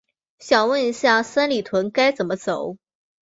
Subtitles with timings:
[0.39, 2.75] 想问一下，三里屯该怎么走？